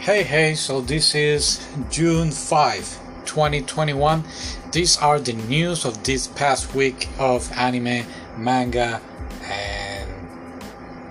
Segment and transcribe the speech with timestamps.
[0.00, 1.60] Hey, hey, so this is
[1.90, 4.24] June 5, 2021.
[4.72, 8.06] These are the news of this past week of anime,
[8.38, 9.02] manga,
[9.44, 10.10] and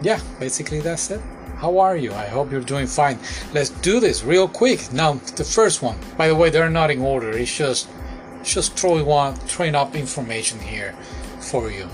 [0.02, 1.22] yeah, basically that's it.
[1.58, 2.12] How are you?
[2.14, 3.20] I hope you're doing fine.
[3.54, 4.92] Let's do this real quick.
[4.92, 6.00] Now, the first one.
[6.18, 7.30] By the way, they're not in order.
[7.30, 7.88] It's just
[8.42, 10.96] just throwing one throwing up information here
[11.40, 11.88] for you.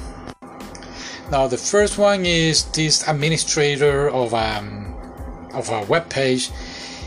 [1.30, 4.85] Now, the first one is this administrator of um
[5.56, 6.52] of a web page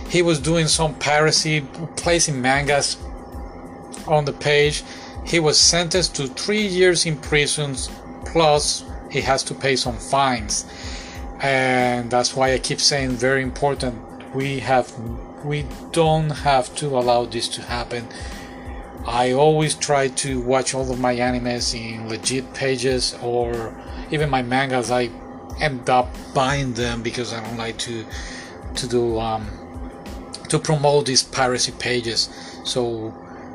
[0.09, 1.61] he was doing some piracy,
[1.97, 2.97] placing mangas
[4.07, 4.83] on the page.
[5.27, 7.77] He was sentenced to three years in prison,
[8.25, 10.65] plus he has to pay some fines.
[11.41, 14.35] And that's why I keep saying very important.
[14.35, 14.91] We have,
[15.45, 18.09] we don't have to allow this to happen.
[19.07, 23.75] I always try to watch all of my animes in legit pages, or
[24.11, 24.91] even my mangas.
[24.91, 25.11] I
[25.61, 28.07] end up buying them because I don't like to
[28.79, 29.47] to do um,
[30.49, 32.29] to promote these piracy pages.
[32.65, 33.15] So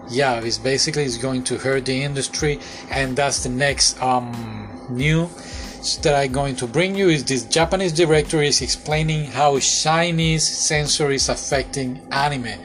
[0.10, 5.30] yeah, it's basically it's going to hurt the industry, and that's the next um, new
[6.02, 11.12] that I'm going to bring you is this Japanese director is explaining how Chinese censor
[11.12, 12.58] is affecting anime.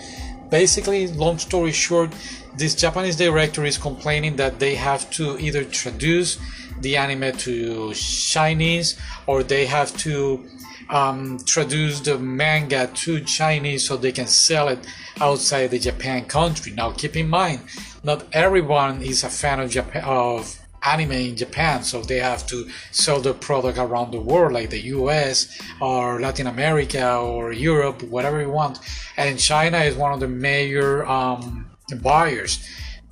[0.51, 2.12] Basically, long story short,
[2.56, 6.39] this Japanese director is complaining that they have to either traduce
[6.81, 10.48] the anime to Chinese or they have to
[10.91, 14.78] um, traduce the manga to Chinese so they can sell it
[15.20, 16.72] outside the Japan country.
[16.72, 17.61] Now, keep in mind,
[18.03, 22.69] not everyone is a fan of Japan of anime in Japan, so they have to
[22.92, 25.61] sell the product around the world, like the U.S.
[25.80, 28.78] or Latin America or Europe, whatever you want.
[29.17, 32.67] And China is one of the major um, buyers.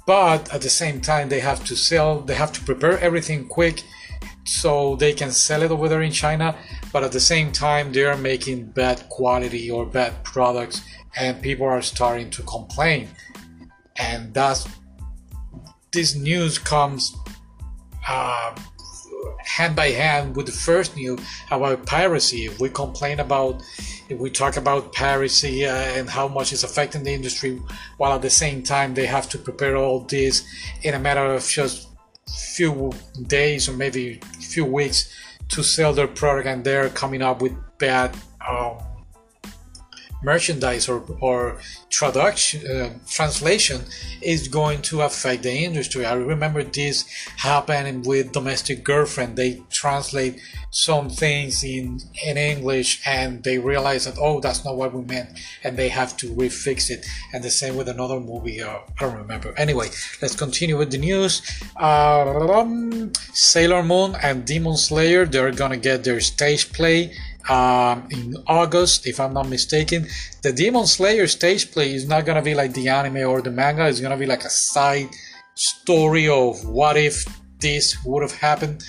[0.07, 2.21] But at the same time, they have to sell.
[2.21, 3.83] They have to prepare everything quick
[4.45, 6.55] so they can sell it over there in China
[6.93, 10.83] but at the same time they are making bad quality or bad products
[11.17, 13.09] and people are starting to complain.
[13.97, 14.69] And that's
[15.93, 17.17] this news comes
[18.07, 18.55] uh,
[19.39, 22.45] hand by hand with the first news about piracy.
[22.45, 23.63] If we complain about
[24.09, 27.61] if we talk about piracy uh, and how much it's affecting the industry
[27.97, 30.47] while at the same time they have to prepare all this
[30.83, 31.86] in a matter of just
[32.29, 32.93] few
[33.27, 35.13] days or maybe few weeks
[35.49, 38.15] to sell their product and they're coming up with bad
[40.23, 41.59] merchandise or, or
[41.91, 43.83] traduction, uh, translation
[44.23, 46.05] is going to affect the industry.
[46.05, 47.05] I remember this
[47.37, 49.37] happening with Domestic Girlfriend.
[49.37, 50.41] They translate
[50.71, 55.31] some things in, in English and they realize that, oh, that's not what we meant.
[55.65, 57.07] And they have to refix it.
[57.33, 58.61] And the same with another movie.
[58.63, 59.55] Uh, I don't remember.
[59.57, 59.89] Anyway,
[60.21, 61.43] let's continue with the news.
[61.77, 67.13] Um, Sailor Moon and Demon Slayer, they're gonna get their stage play
[67.49, 70.07] um, in August, if I'm not mistaken.
[70.43, 73.87] The Demon Slayer stage play is not gonna be like the anime or the manga.
[73.87, 75.09] It's gonna be like a side
[75.55, 77.25] story of what if
[77.61, 78.85] this would have happened.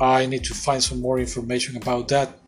[0.00, 2.38] I need to find some more information about that.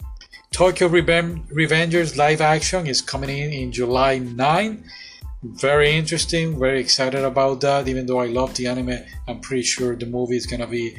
[0.52, 4.84] Tokyo Reven- Revengers live action is coming in in July 9.
[5.44, 7.88] Very interesting, very excited about that.
[7.88, 10.96] Even though I love the anime, I'm pretty sure the movie is gonna be.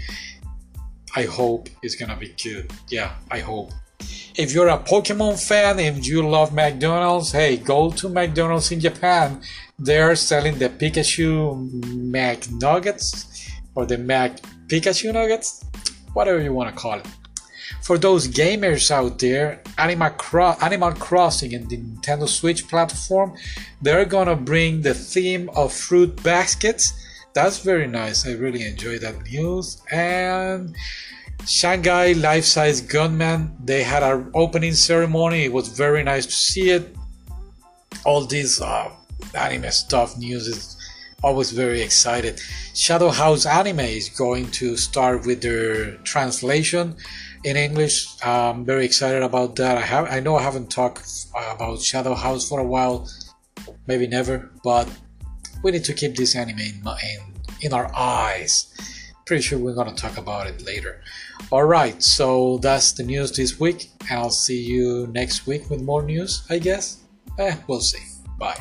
[1.15, 2.71] I hope it's gonna be good.
[2.89, 3.71] Yeah, I hope.
[4.35, 9.41] If you're a Pokemon fan and you love McDonald's, hey, go to McDonald's in Japan.
[9.77, 11.71] They're selling the Pikachu
[12.11, 15.63] McNuggets or the Mac Pikachu Nuggets,
[16.13, 17.07] whatever you want to call it.
[17.81, 23.35] For those gamers out there, Animal, Cro- Animal Crossing and the Nintendo Switch platform,
[23.81, 26.93] they're gonna bring the theme of fruit baskets.
[27.33, 28.27] That's very nice.
[28.27, 29.81] I really enjoy that news.
[29.91, 30.75] And
[31.45, 33.51] Shanghai Life Size Gundam.
[33.63, 35.43] They had an opening ceremony.
[35.43, 36.95] It was very nice to see it.
[38.05, 38.91] All this uh,
[39.35, 40.77] anime stuff news is
[41.21, 42.41] always very excited.
[42.73, 46.95] Shadow House Anime is going to start with their translation
[47.43, 48.07] in English.
[48.23, 49.77] I'm very excited about that.
[49.77, 53.09] I have I know I haven't talked about Shadow House for a while,
[53.87, 54.87] maybe never, but
[55.63, 57.19] we need to keep this anime in in,
[57.61, 58.73] in our eyes.
[59.25, 61.01] Pretty sure we're gonna talk about it later.
[61.51, 66.03] Alright, so that's the news this week, and I'll see you next week with more
[66.03, 66.97] news, I guess.
[67.39, 68.03] Eh, we'll see.
[68.37, 68.59] Bye.